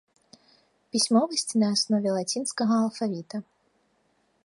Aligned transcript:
Пісьмовасць 0.95 1.53
на 1.65 1.69
аснове 1.75 2.09
лацінскага 2.17 2.73
алфавіта. 2.87 3.37